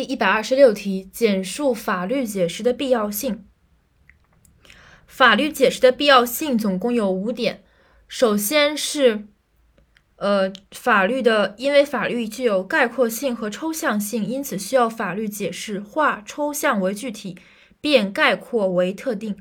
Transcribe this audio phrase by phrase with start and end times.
[0.00, 3.44] 第一百二十六题，简述法律解释的必要性。
[5.06, 7.62] 法律解释的必要性总共有五点。
[8.08, 9.26] 首先是，
[10.16, 17.36] 呃，法律的，因为法律具有概括性和抽象性，因此需要法律解释化抽象为具体，
[17.82, 19.36] 变概括为特定。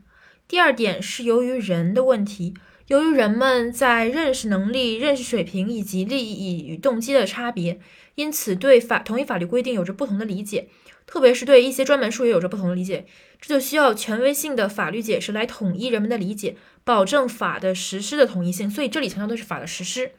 [0.46, 2.54] 第二点是由于人的问题。
[2.90, 7.80] 由于人们在认识能力、认识水平以及利益与动机的差别，
[8.16, 10.70] 因此对法同一法律规定有着不同的理解，
[11.06, 13.06] 特别是对一些专门术语有着不同的理解，
[13.40, 18.68] 这就需要权威性的法律解释来统一人们的理解，保证法的实施的统一性。
[18.68, 20.14] 所以这里强调的是法的实施，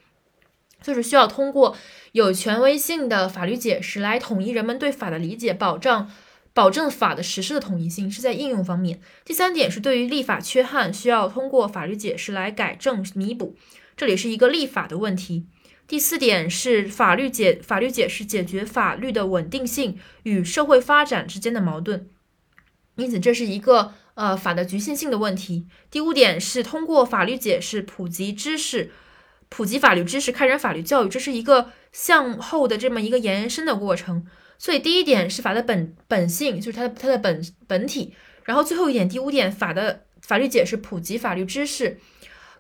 [0.80, 1.77] 就是需要通过
[2.12, 6.09] 有权威性的法律解释来统一人们对法的理解，保障。
[6.60, 9.01] 保证法的实施的统一性是在应用方面。
[9.24, 13.56] 第三点是对于立法缺憾，需要通过法律解释来改正弥补，
[13.96, 15.46] 这里是一个立法的问题。
[15.88, 22.10] 第四点是法律解法律解释解决法律的稳定性与社会发展之间的矛盾，
[22.96, 25.66] 因此这是一个呃法的局限性的问题。
[25.90, 28.90] 第五点是通过法律解释普及知识，
[29.48, 34.26] 普及法律知识，开展法律教育，这是一个向后的这么一个延伸的过程。
[34.63, 38.13] 所以第一点是法的本本性，就是它的它的本本体。
[38.45, 41.99] 然后最后一点，第五点，法的法律解释普及法律知识，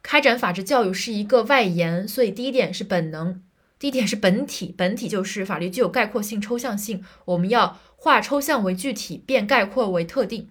[0.02, 2.08] 开展法治教育是一个外延。
[2.08, 3.42] 所以第一点是本能，
[3.78, 10.48] 第一点是本体，本体就是法律具有概括性、抽象性，我们要化抽象为具体，变概括为特定。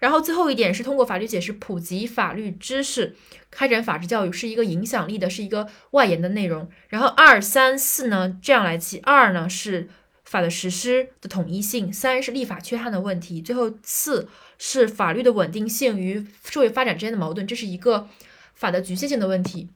[0.00, 3.16] 然后最后一点是通过法律解释普及法律知识，
[3.50, 6.68] 开展法治教育是一个影响力的，是一个外延的内容。
[6.88, 9.88] 然后二三四呢这样来记，二呢是。
[10.30, 14.28] 法的实施的统一性，三是立法缺憾的问题，最后四
[14.58, 18.08] 是法律的稳定性与社会发展之间的矛盾，这是一个
[18.54, 19.68] 法的局限性的问题。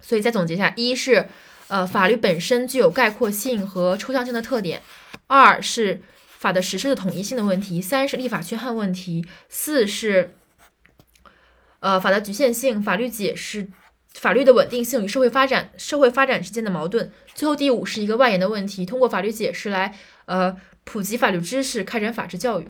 [0.00, 1.26] 所以再总结一下：一是
[1.66, 4.78] 呃法律本身具有概括性和抽象性的特点；
[5.26, 10.36] 二是法的实施的统一性的问题；三是立法缺憾问题；四是
[11.80, 13.68] 呃法的局限性，法律解释。
[14.14, 17.10] 法律的稳定性与社会发展、社会发展之间的矛盾。
[17.34, 19.96] 最后第五是一个外延的问题，通过法律解释来，
[20.26, 22.60] 呃，普及法律知识，开展法治教育。